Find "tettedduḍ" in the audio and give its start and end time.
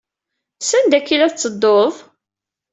1.31-1.93